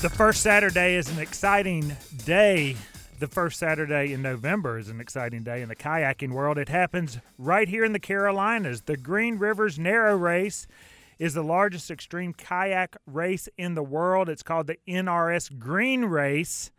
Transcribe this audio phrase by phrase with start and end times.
[0.00, 2.76] The first Saturday is an exciting day.
[3.18, 6.56] The first Saturday in November is an exciting day in the kayaking world.
[6.56, 8.82] It happens right here in the Carolinas.
[8.82, 10.68] The Green River Narrows Race
[11.18, 14.28] is the largest extreme kayak race in the world.
[14.28, 16.70] It's called the NRS Green Race.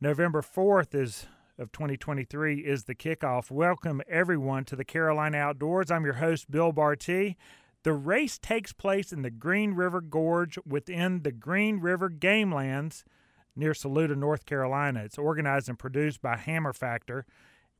[0.00, 1.26] November 4th is
[1.58, 3.50] of 2023 is the kickoff.
[3.50, 5.90] Welcome everyone to the Carolina Outdoors.
[5.90, 7.34] I'm your host Bill Bartee.
[7.84, 13.04] The race takes place in the Green River Gorge within the Green River Game Lands
[13.54, 15.02] near Saluda, North Carolina.
[15.04, 17.26] It's organized and produced by Hammer Factor.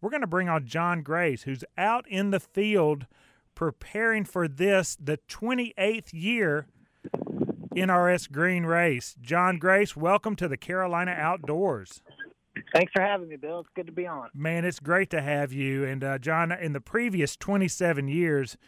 [0.03, 3.07] We're going to bring on John Grace, who's out in the field
[3.55, 6.67] preparing for this, the 28th year
[7.75, 9.17] NRS Green Race.
[9.23, 12.03] John Grace, welcome to the Carolina Outdoors.
[12.75, 13.61] Thanks for having me, Bill.
[13.61, 14.29] It's good to be on.
[14.35, 15.83] Man, it's great to have you.
[15.83, 18.59] And uh, John, in the previous 27 years,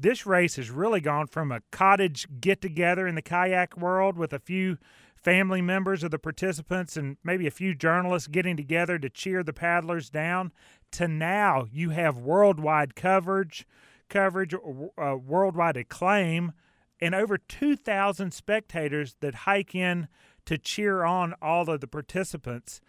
[0.00, 4.32] this race has really gone from a cottage get together in the kayak world with
[4.32, 4.78] a few
[5.14, 9.52] family members of the participants and maybe a few journalists getting together to cheer the
[9.52, 10.50] paddlers down
[10.90, 13.66] to now you have worldwide coverage
[14.08, 16.52] coverage uh, worldwide acclaim
[17.00, 20.08] and over 2000 spectators that hike in
[20.44, 22.80] to cheer on all of the participants.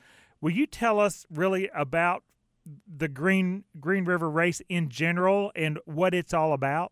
[0.41, 2.23] Will you tell us really about
[2.87, 6.91] the green green river race in general and what it's all about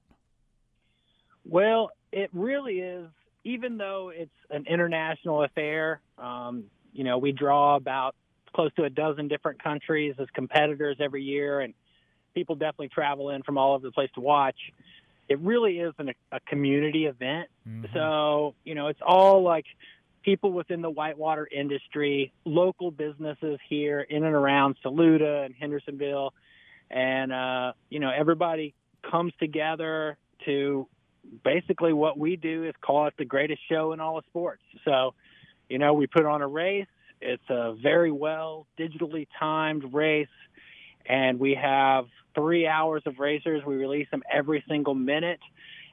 [1.49, 3.07] well, it really is.
[3.45, 8.15] Even though it's an international affair, um, you know, we draw about
[8.53, 11.73] close to a dozen different countries as competitors every year, and
[12.33, 14.57] people definitely travel in from all over the place to watch.
[15.29, 17.49] It really is an, a community event.
[17.67, 17.93] Mm-hmm.
[17.93, 19.65] So, you know, it's all like
[20.23, 26.33] people within the whitewater industry, local businesses here in and around Saluda and Hendersonville.
[26.91, 28.73] And, uh, you know, everybody
[29.09, 30.87] comes together to
[31.43, 34.63] basically what we do is call it the greatest show in all of sports.
[34.85, 35.13] So,
[35.69, 36.87] you know, we put on a race.
[37.21, 40.27] It's a very well digitally timed race,
[41.05, 43.63] and we have three hours of racers.
[43.65, 45.39] We release them every single minute.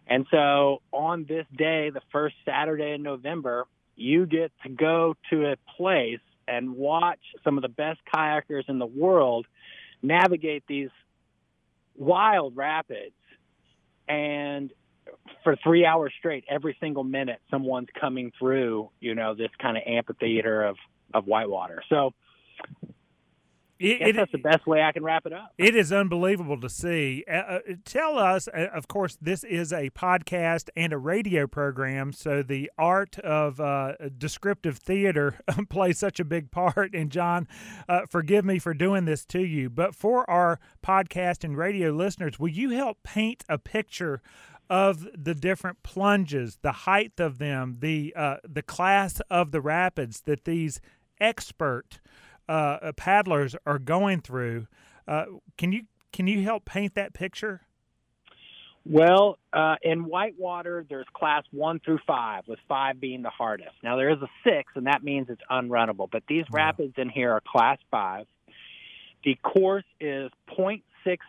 [0.07, 5.47] And so on this day, the first Saturday in November, you get to go to
[5.47, 9.47] a place and watch some of the best kayakers in the world
[10.03, 10.91] navigate these
[11.97, 13.15] wild rapids.
[14.09, 14.71] And
[15.45, 19.83] for three hours straight, every single minute, someone's coming through, you know, this kind of
[19.87, 20.77] amphitheater of,
[21.15, 21.83] of whitewater.
[21.89, 22.13] So
[23.79, 25.53] it, it, that's the best way I can wrap it up.
[25.59, 27.25] It is unbelievable to see.
[27.31, 32.13] Uh, uh, tell us, uh, of course, this is a podcast and a radio program,
[32.13, 35.39] so the art of uh, descriptive theater
[35.69, 36.95] plays such a big part.
[36.95, 37.47] And John,
[37.87, 42.39] uh, forgive me for doing this to you, but for our podcast and radio listeners,
[42.39, 44.23] will you help paint a picture
[44.69, 50.23] of the different plunges, the height of them, the uh, the class of the rapids
[50.23, 50.81] that these
[51.21, 52.01] expert
[52.49, 54.67] uh, paddlers are going through.
[55.07, 55.27] Uh,
[55.57, 55.83] can you
[56.13, 57.63] can you help paint that picture?
[58.89, 63.73] Well, uh, in whitewater, there's class one through five, with five being the hardest.
[63.83, 66.09] Now there is a six, and that means it's unrunnable.
[66.11, 68.27] But these rapids in here are class five.
[69.25, 70.83] The course is 0.6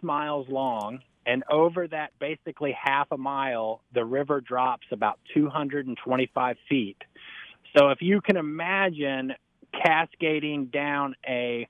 [0.04, 6.98] miles long and over that basically half a mile, the river drops about 225 feet.
[7.78, 9.34] So if you can imagine
[9.84, 11.68] cascading down a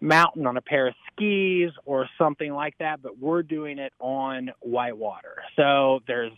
[0.00, 4.50] mountain on a pair of skis or something like that, but we're doing it on
[4.60, 5.36] whitewater.
[5.56, 6.32] So there's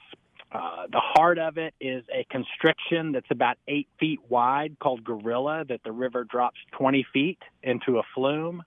[0.53, 5.65] uh, the heart of it is a constriction that's about eight feet wide called Gorilla
[5.69, 8.63] that the river drops 20 feet into a flume.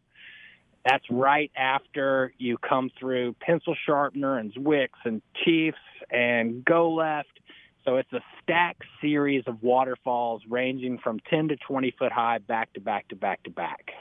[0.86, 5.78] That's right after you come through Pencil Sharpener and Zwick's and Chiefs
[6.12, 7.40] and Go Left.
[7.86, 12.74] So it's a stacked series of waterfalls ranging from 10 to 20 foot high, back
[12.74, 13.92] to back to back to back.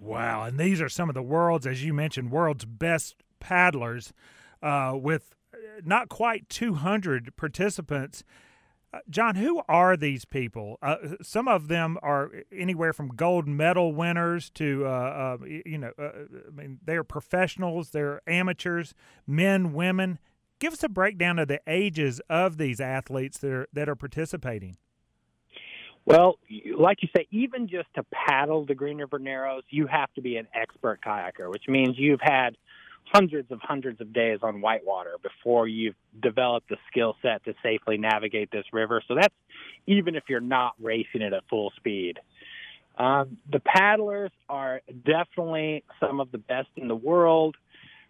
[0.00, 0.44] Wow.
[0.44, 4.12] And these are some of the world's, as you mentioned, world's best paddlers
[4.62, 5.34] uh, with
[5.84, 8.22] not quite 200 participants.
[8.92, 10.78] Uh, John, who are these people?
[10.80, 15.92] Uh, some of them are anywhere from gold medal winners to, uh, uh you know,
[15.98, 16.10] uh,
[16.48, 18.94] I mean, they're professionals, they're amateurs,
[19.26, 20.18] men, women.
[20.58, 24.78] Give us a breakdown of the ages of these athletes that are that are participating.
[26.04, 26.38] Well,
[26.74, 30.38] like you say, even just to paddle the Green River Narrows, you have to be
[30.38, 32.56] an expert kayaker, which means you've had
[33.04, 37.96] hundreds of hundreds of days on whitewater before you've developed the skill set to safely
[37.96, 39.02] navigate this river.
[39.08, 39.34] So that's
[39.86, 42.18] even if you're not racing it at full speed.
[42.98, 47.56] Um, the paddlers are definitely some of the best in the world.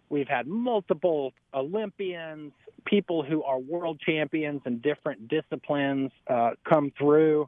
[0.09, 2.53] We've had multiple Olympians,
[2.85, 7.47] people who are world champions in different disciplines uh, come through.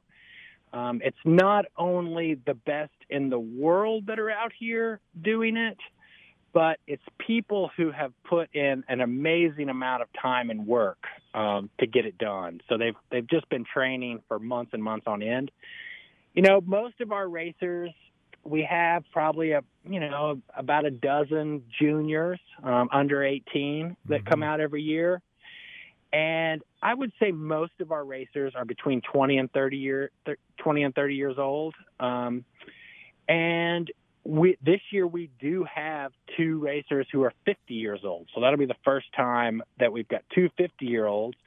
[0.71, 5.77] Um, it's not only the best in the world that are out here doing it,
[6.53, 11.03] but it's people who have put in an amazing amount of time and work
[11.33, 12.61] um, to get it done.
[12.67, 15.51] So they've they've just been training for months and months on end.
[16.33, 17.91] You know, most of our racers,
[18.43, 24.29] we have probably a you know about a dozen juniors um, under 18 that mm-hmm.
[24.29, 25.21] come out every year,
[26.11, 30.11] and I would say most of our racers are between 20 and 30 year
[30.57, 31.75] 20 and 30 years old.
[31.99, 32.43] Um,
[33.27, 33.89] and
[34.23, 38.27] we, this year we do have two racers who are 50 years old.
[38.33, 41.37] So that'll be the first time that we've got two 50 year olds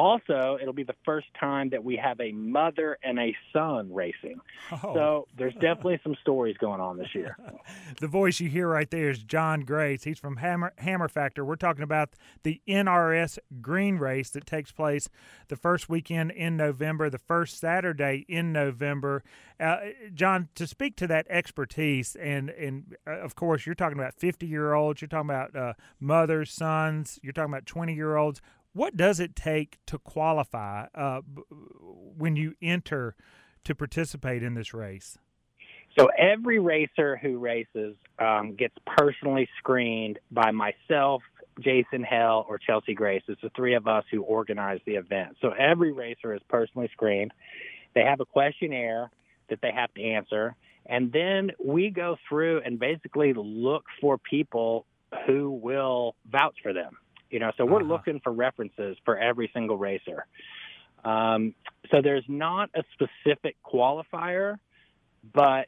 [0.00, 4.40] also, it'll be the first time that we have a mother and a son racing.
[4.72, 4.94] Oh.
[4.94, 7.36] So there's definitely some stories going on this year.
[8.00, 10.04] the voice you hear right there is John Grace.
[10.04, 11.44] He's from Hammer, Hammer Factor.
[11.44, 12.14] We're talking about
[12.44, 15.10] the NRS Green Race that takes place
[15.48, 19.22] the first weekend in November, the first Saturday in November.
[19.58, 19.76] Uh,
[20.14, 24.46] John, to speak to that expertise, and and uh, of course, you're talking about 50
[24.46, 28.40] year olds, you're talking about uh, mothers, sons, you're talking about 20 year olds
[28.72, 31.20] what does it take to qualify uh,
[32.16, 33.16] when you enter
[33.64, 35.18] to participate in this race?
[35.98, 41.22] So every racer who races um, gets personally screened by myself,
[41.58, 43.22] Jason Hell, or Chelsea Grace.
[43.26, 45.36] It's the three of us who organize the event.
[45.40, 47.32] So every racer is personally screened.
[47.94, 49.10] They have a questionnaire
[49.48, 50.54] that they have to answer.
[50.86, 54.86] And then we go through and basically look for people
[55.26, 56.96] who will vouch for them.
[57.30, 57.92] You know, so we're uh-huh.
[57.92, 60.26] looking for references for every single racer.
[61.04, 61.54] Um,
[61.90, 64.58] so there's not a specific qualifier,
[65.32, 65.66] but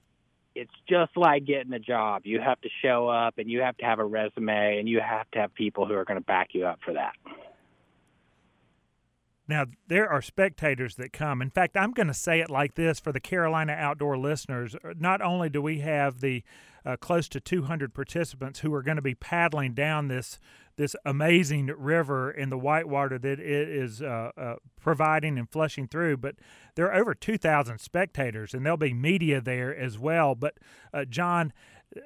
[0.55, 2.23] it's just like getting a job.
[2.25, 5.31] You have to show up and you have to have a resume and you have
[5.33, 7.15] to have people who are going to back you up for that.
[9.49, 11.43] Now, there are spectators that come.
[11.43, 14.77] In fact, I'm going to say it like this for the Carolina outdoor listeners.
[14.99, 16.43] Not only do we have the
[16.85, 20.39] uh, close to 200 participants who are going to be paddling down this
[20.77, 26.17] this amazing river in the whitewater that it is uh, uh, providing and flushing through.
[26.17, 26.37] But
[26.77, 30.35] there are over 2,000 spectators, and there'll be media there as well.
[30.35, 30.55] But,
[30.95, 31.53] uh, John,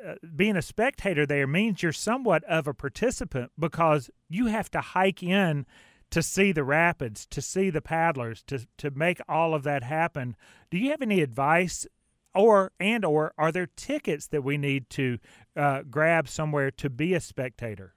[0.04, 4.80] uh, being a spectator there means you're somewhat of a participant because you have to
[4.80, 5.64] hike in
[6.10, 10.36] to see the rapids, to see the paddlers, to to make all of that happen.
[10.70, 11.86] Do you have any advice
[12.36, 15.18] or and or are there tickets that we need to
[15.56, 17.94] uh, grab somewhere to be a spectator?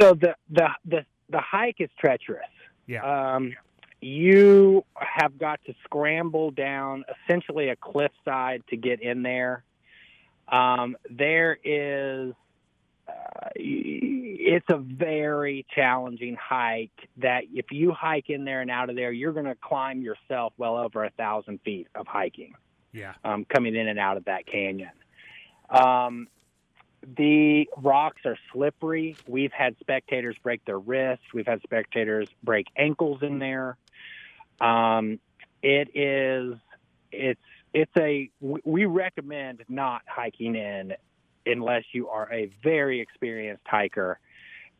[0.00, 2.46] So the the the the hike is treacherous.
[2.86, 3.34] Yeah.
[3.34, 3.54] Um,
[4.00, 9.64] you have got to scramble down essentially a cliffside to get in there.
[10.48, 12.34] Um, there is,
[13.08, 18.96] uh, it's a very challenging hike that if you hike in there and out of
[18.96, 22.54] there, you're going to climb yourself well over a thousand feet of hiking.
[22.92, 23.14] Yeah.
[23.24, 24.90] Um, coming in and out of that canyon.
[25.68, 26.28] Um,
[27.16, 29.16] the rocks are slippery.
[29.26, 31.24] We've had spectators break their wrists.
[31.34, 33.76] We've had spectators break ankles in there.
[34.60, 35.18] Um,
[35.62, 36.58] it is,
[37.12, 37.40] it's,
[37.72, 40.94] it's a, we recommend not hiking in
[41.46, 44.18] unless you are a very experienced hiker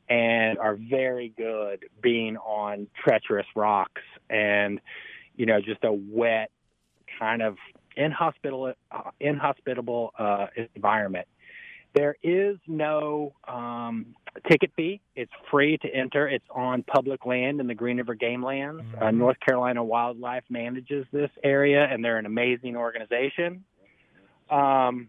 [0.09, 4.81] and are very good being on treacherous rocks and,
[5.37, 6.51] you know, just a wet
[7.19, 7.57] kind of
[7.97, 11.27] inhospitable, uh, inhospitable uh, environment.
[11.95, 14.15] There is no um,
[14.51, 15.01] ticket fee.
[15.15, 16.29] It's free to enter.
[16.29, 18.81] It's on public land in the Green River Game Lands.
[18.81, 19.05] Uh, mm-hmm.
[19.05, 23.65] Uh, North Carolina Wildlife manages this area, and they're an amazing organization.
[24.51, 25.09] Um,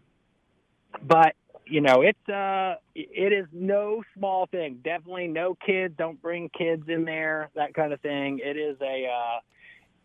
[1.02, 1.34] but
[1.66, 4.80] you know, it's uh, it is no small thing.
[4.84, 5.94] Definitely no kids.
[5.98, 7.50] Don't bring kids in there.
[7.54, 8.40] That kind of thing.
[8.42, 9.40] It is a uh,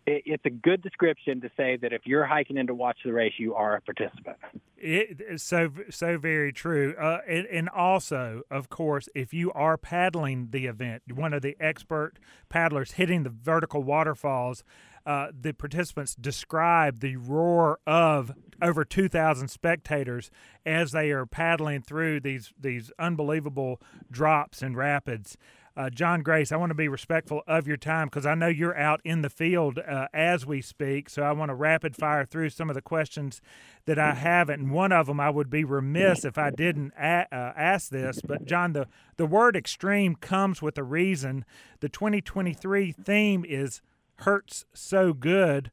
[0.08, 3.14] it, it's a good description to say that if you're hiking in to watch the
[3.14, 4.38] race, you are a participant.
[4.76, 9.78] It is so so very true, uh, and, and, also, of course, if you are
[9.78, 12.14] paddling the event, one of the expert
[12.50, 14.64] paddlers hitting the vertical waterfalls,
[15.06, 18.32] uh, the participants describe the roar of
[18.62, 20.30] over 2,000 spectators
[20.66, 23.82] as they are paddling through these these unbelievable
[24.12, 25.38] drops and rapids.
[25.76, 28.78] Uh, John Grace, I want to be respectful of your time because I know you're
[28.78, 31.10] out in the field uh, as we speak.
[31.10, 33.42] So I want to rapid fire through some of the questions
[33.86, 34.50] that I have.
[34.50, 38.20] And one of them I would be remiss if I didn't a- uh, ask this.
[38.22, 41.46] But, John, the, the word extreme comes with a reason.
[41.80, 43.82] The 2023 theme is
[44.22, 45.72] hurts so good.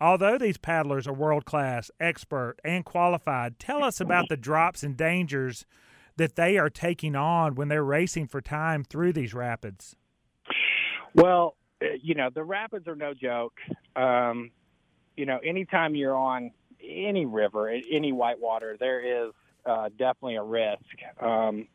[0.00, 4.96] Although these paddlers are world class, expert, and qualified, tell us about the drops and
[4.96, 5.66] dangers
[6.16, 9.96] that they are taking on when they're racing for time through these rapids?
[11.14, 13.58] Well, uh, you know, the rapids are no joke.
[13.96, 14.50] Um,
[15.16, 16.50] you know, anytime you're on
[16.82, 19.32] any river, any whitewater, there is
[19.66, 20.80] uh, definitely a risk.
[21.20, 21.68] Um,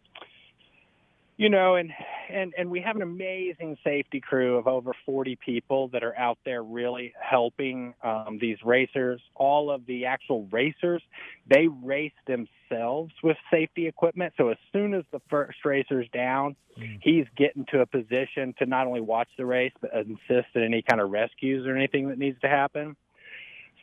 [1.38, 1.92] you know, and
[2.30, 6.38] and and we have an amazing safety crew of over 40 people that are out
[6.46, 9.22] there really helping um, these racers.
[9.36, 11.02] All of the actual racers,
[11.48, 14.34] they race themselves with safety equipment.
[14.38, 17.00] So as soon as the first racer's down, mm.
[17.02, 20.84] he's getting to a position to not only watch the race but assist in any
[20.84, 22.96] kind of rescues or anything that needs to happen.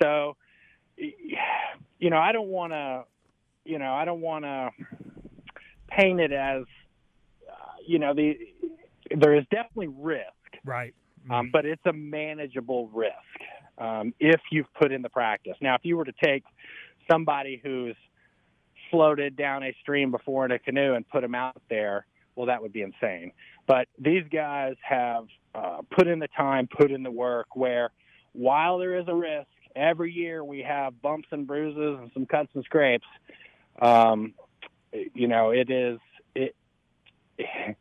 [0.03, 0.37] So,
[0.97, 3.05] you know, I don't want to,
[3.65, 4.71] you know, I don't want to
[5.89, 6.65] paint it as
[7.87, 8.39] you know, the
[9.17, 10.27] there is definitely risk,
[10.65, 10.95] right?
[11.31, 13.15] Um, but it's a manageable risk
[13.79, 15.55] um, if you've put in the practice.
[15.61, 16.45] Now, if you were to take
[17.11, 17.97] somebody who's
[18.91, 22.61] floated down a stream before in a canoe and put them out there, well, that
[22.61, 23.33] would be insane.
[23.67, 27.55] But these guys have uh, put in the time, put in the work.
[27.55, 27.91] Where
[28.33, 32.49] while there is a risk, every year we have bumps and bruises and some cuts
[32.55, 33.07] and scrapes.
[33.81, 34.35] Um,
[35.15, 35.99] you know, it is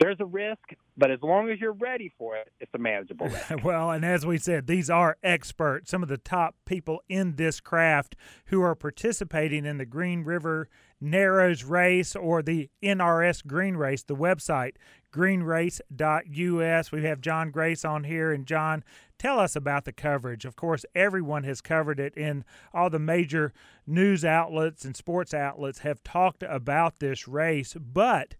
[0.00, 0.60] there's a risk,
[0.96, 3.52] but as long as you're ready for it, it's a manageable risk.
[3.64, 7.60] well, and as we said, these are experts, some of the top people in this
[7.60, 8.16] craft
[8.46, 10.68] who are participating in the Green River
[11.00, 14.74] Narrows race or the NRS Green Race, the website
[15.12, 16.90] greenrace.us.
[16.90, 18.32] We have John Grace on here.
[18.32, 18.82] And John,
[19.18, 20.44] tell us about the coverage.
[20.44, 23.52] Of course, everyone has covered it in all the major
[23.86, 28.34] news outlets and sports outlets have talked about this race, but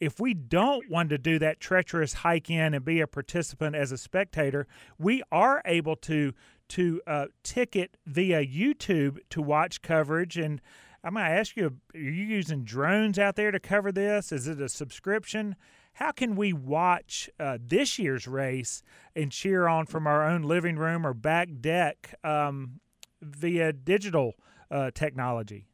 [0.00, 3.92] if we don't want to do that treacherous hike in and be a participant as
[3.92, 4.66] a spectator,
[4.98, 6.32] we are able to
[6.68, 10.38] to uh, ticket via YouTube to watch coverage.
[10.38, 10.60] And
[11.04, 14.32] I'm going to ask you: Are you using drones out there to cover this?
[14.32, 15.54] Is it a subscription?
[15.94, 18.82] How can we watch uh, this year's race
[19.14, 22.80] and cheer on from our own living room or back deck um,
[23.20, 24.34] via digital
[24.70, 25.66] uh, technology?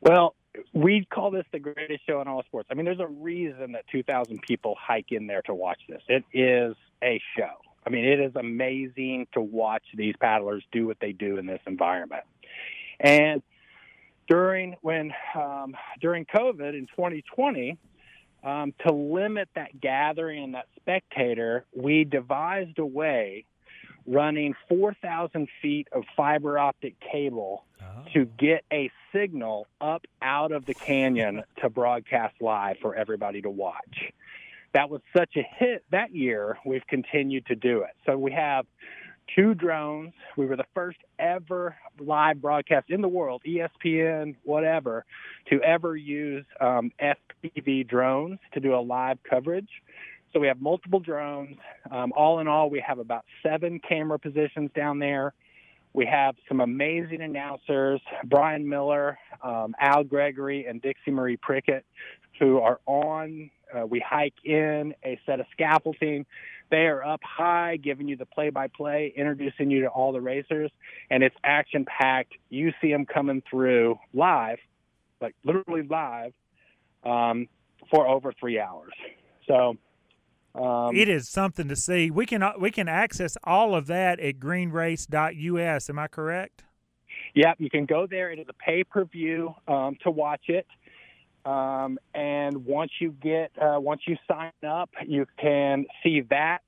[0.00, 0.34] Well,
[0.72, 2.68] we call this the greatest show in all sports.
[2.70, 6.02] I mean, there's a reason that 2,000 people hike in there to watch this.
[6.08, 7.50] It is a show.
[7.86, 11.60] I mean, it is amazing to watch these paddlers do what they do in this
[11.66, 12.24] environment.
[13.00, 13.42] And
[14.28, 17.78] during when um, during COVID in 2020,
[18.44, 23.46] um, to limit that gathering and that spectator, we devised a way
[24.08, 28.04] running 4,000 feet of fiber optic cable oh.
[28.14, 33.50] to get a signal up out of the canyon to broadcast live for everybody to
[33.50, 34.12] watch.
[34.72, 37.90] That was such a hit that year, we've continued to do it.
[38.06, 38.66] So we have
[39.34, 40.12] two drones.
[40.36, 45.04] We were the first ever live broadcast in the world, ESPN, whatever,
[45.50, 49.68] to ever use um, FPV drones to do a live coverage.
[50.32, 51.56] So we have multiple drones.
[51.90, 55.32] Um, all in all, we have about seven camera positions down there.
[55.94, 61.84] We have some amazing announcers, Brian Miller, um, Al Gregory, and Dixie Marie Prickett,
[62.38, 63.50] who are on.
[63.74, 66.26] Uh, we hike in a set of scaffolding.
[66.70, 70.70] They are up high, giving you the play-by-play, introducing you to all the racers,
[71.10, 72.34] and it's action-packed.
[72.50, 74.58] You see them coming through live,
[75.22, 76.34] like literally live,
[77.04, 77.48] um,
[77.90, 78.92] for over three hours.
[79.46, 79.78] So
[80.54, 82.10] um, it is something to see.
[82.10, 85.90] We can uh, we can access all of that at greenrace.us.
[85.90, 86.64] Am I correct?
[87.34, 88.30] Yeah, you can go there.
[88.30, 90.66] It is a pay per view um, to watch it.
[91.44, 96.58] Um, and once you get uh, once you sign up, you can see that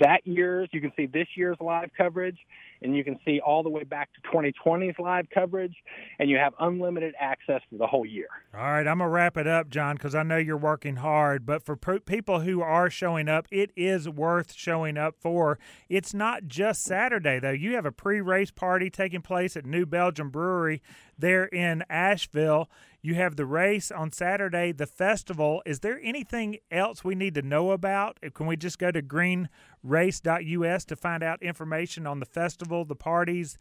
[0.00, 0.68] that year's.
[0.72, 2.38] You can see this year's live coverage,
[2.82, 5.74] and you can see all the way back to 2020's live coverage,
[6.18, 8.28] and you have unlimited access for the whole year.
[8.54, 11.46] All right, I'm gonna wrap it up, John, because I know you're working hard.
[11.46, 15.58] But for people who are showing up, it is worth showing up for.
[15.88, 17.50] It's not just Saturday though.
[17.50, 20.82] You have a pre-race party taking place at New Belgium Brewery
[21.18, 22.68] there in Asheville.
[23.02, 25.62] You have the race on Saturday, the festival.
[25.64, 28.18] Is there anything else we need to know about?
[28.34, 29.00] Can we just go to
[29.86, 33.58] greenrace.us to find out information on the festival, the parties,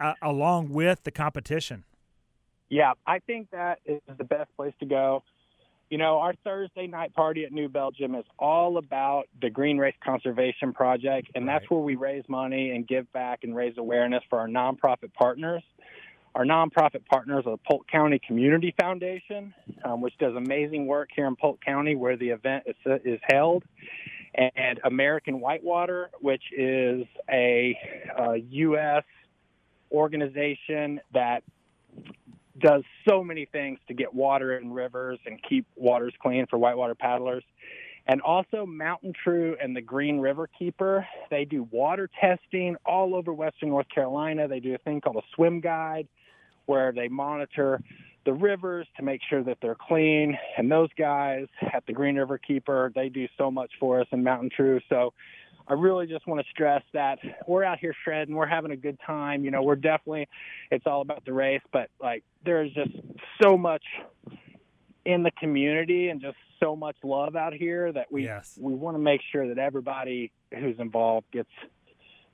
[0.00, 1.84] uh, along with the competition?
[2.68, 5.22] Yeah, I think that is the best place to go.
[5.90, 9.94] You know, our Thursday night party at New Belgium is all about the Green Race
[10.02, 11.58] Conservation Project, and right.
[11.58, 15.62] that's where we raise money and give back and raise awareness for our nonprofit partners.
[16.34, 19.52] Our nonprofit partners are the Polk County Community Foundation,
[19.84, 23.64] um, which does amazing work here in Polk County where the event is, is held,
[24.34, 27.76] and American Whitewater, which is a,
[28.18, 29.04] a U.S.
[29.90, 31.42] organization that
[32.58, 36.94] does so many things to get water in rivers and keep waters clean for whitewater
[36.94, 37.44] paddlers.
[38.06, 41.06] And also Mountain True and the Green River Keeper.
[41.30, 44.48] They do water testing all over Western North Carolina.
[44.48, 46.08] They do a thing called a swim guide
[46.66, 47.80] where they monitor
[48.24, 50.38] the rivers to make sure that they're clean.
[50.56, 54.22] And those guys at the Green River Keeper, they do so much for us in
[54.22, 54.80] Mountain True.
[54.88, 55.12] So
[55.68, 58.98] I really just want to stress that we're out here shredding, we're having a good
[59.06, 59.44] time.
[59.44, 60.28] You know, we're definitely
[60.70, 62.90] it's all about the race, but like there's just
[63.42, 63.84] so much
[65.04, 68.56] in the community and just so much love out here that we yes.
[68.60, 71.50] we want to make sure that everybody who's involved gets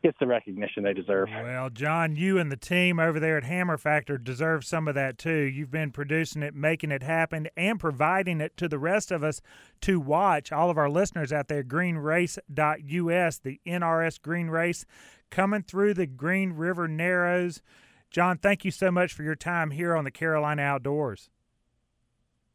[0.03, 1.29] gets the recognition they deserve.
[1.31, 5.19] Well, John, you and the team over there at Hammer Factor deserve some of that
[5.19, 5.43] too.
[5.43, 9.41] You've been producing it, making it happen, and providing it to the rest of us
[9.83, 10.53] to watch.
[10.53, 14.85] All of our listeners out there, greenrace.us, the NRS Green Race,
[15.31, 17.63] coming through the Green River Narrows.
[18.11, 21.29] John, thank you so much for your time here on the Carolina Outdoors.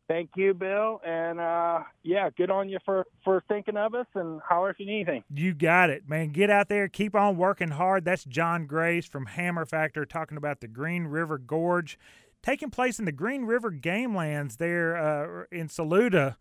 [0.07, 4.05] Thank you, Bill, and uh, yeah, good on you for for thinking of us.
[4.15, 5.23] And holler if you need anything.
[5.33, 6.29] You got it, man.
[6.29, 8.03] Get out there, keep on working hard.
[8.03, 11.97] That's John Grace from Hammer Factor talking about the Green River Gorge,
[12.41, 16.35] taking place in the Green River Game Lands there uh, in Saluda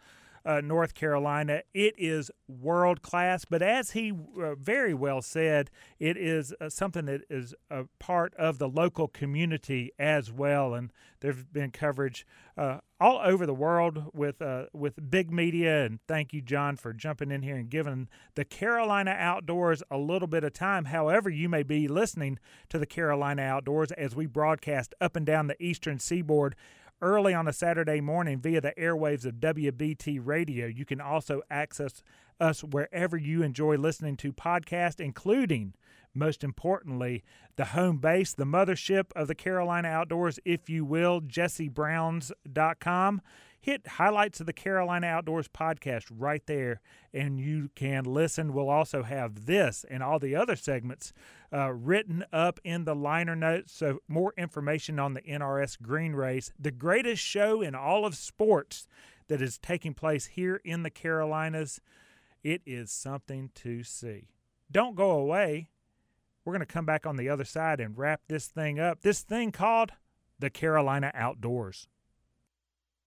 [0.44, 1.62] uh, North Carolina.
[1.74, 7.06] It is world class, but as he uh, very well said, it is uh, something
[7.06, 10.74] that is a part of the local community as well.
[10.74, 15.84] And there's been coverage uh, all over the world with uh, with big media.
[15.84, 20.28] And thank you, John, for jumping in here and giving the Carolina Outdoors a little
[20.28, 20.86] bit of time.
[20.86, 25.46] However, you may be listening to the Carolina Outdoors as we broadcast up and down
[25.46, 26.54] the eastern seaboard
[27.02, 30.66] early on a Saturday morning via the airwaves of WBT Radio.
[30.66, 32.02] You can also access
[32.40, 35.74] us wherever you enjoy listening to podcasts, including,
[36.14, 37.24] most importantly,
[37.56, 43.20] the home base, the mothership of the Carolina Outdoors, if you will, jessebrowns.com
[43.62, 46.80] hit highlights of the Carolina Outdoors podcast right there,
[47.14, 48.52] and you can listen.
[48.52, 51.12] We'll also have this and all the other segments
[51.52, 53.72] uh, written up in the liner notes.
[53.72, 58.88] So, more information on the NRS Green Race, the greatest show in all of sports
[59.28, 61.80] that is taking place here in the Carolinas.
[62.42, 64.28] It is something to see.
[64.70, 65.68] Don't go away.
[66.44, 69.02] We're going to come back on the other side and wrap this thing up.
[69.02, 69.92] This thing called
[70.40, 71.86] the Carolina Outdoors.